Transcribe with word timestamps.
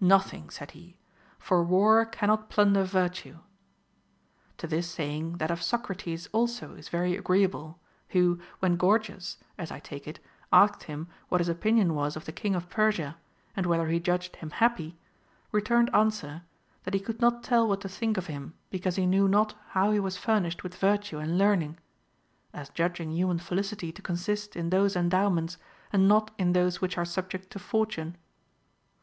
Nothing, 0.00 0.48
said 0.48 0.70
he, 0.70 0.96
for 1.38 1.62
war 1.62 2.06
cannot 2.06 2.48
plunder 2.48 2.82
virtue. 2.82 3.36
To 4.56 4.66
this 4.66 4.88
saying 4.88 5.36
that 5.36 5.50
of 5.50 5.60
Socrates 5.62 6.30
also 6.32 6.72
is 6.76 6.88
very 6.88 7.14
agreeable; 7.14 7.78
who, 8.08 8.40
when 8.60 8.78
Gorgias 8.78 9.36
(as 9.58 9.70
I 9.70 9.80
take 9.80 10.08
it) 10.08 10.18
asked 10.50 10.84
him 10.84 11.08
what 11.28 11.42
his 11.42 11.50
opinion 11.50 11.88
Avas 11.90 12.16
of 12.16 12.24
the 12.24 12.32
king 12.32 12.54
of 12.54 12.70
Persia, 12.70 13.18
and 13.54 13.66
whether 13.66 13.88
he 13.88 14.00
judged 14.00 14.36
him 14.36 14.48
happy, 14.48 14.96
returned 15.50 15.94
answer, 15.94 16.40
that 16.84 16.94
he 16.94 16.98
could 17.00 17.20
not 17.20 17.42
tell 17.42 17.68
what 17.68 17.82
to 17.82 17.88
think 17.90 18.16
of 18.16 18.28
him, 18.28 18.54
because 18.70 18.96
he 18.96 19.04
knew 19.04 19.28
not 19.28 19.52
how 19.72 19.90
he 19.92 20.00
was 20.00 20.16
furnished 20.16 20.62
with 20.62 20.74
virtue 20.74 21.18
and 21.18 21.36
learning,— 21.36 21.76
as 22.54 22.70
judging 22.70 23.10
humaii 23.10 23.42
felicity 23.42 23.92
to 23.92 24.00
consist 24.00 24.56
in 24.56 24.70
those 24.70 24.96
endowments, 24.96 25.58
and 25.92 26.08
not 26.08 26.30
in 26.38 26.54
those 26.54 26.80
which 26.80 26.96
are 26.96 27.04
subject 27.04 27.50
to 27.50 27.58
fortune. 27.58 28.04
14 28.04 28.08
OF 28.08 28.12
THE 28.14 28.16
TRAINING 28.16 28.16
OF 28.16 28.16
CHILDREN. 28.16 29.00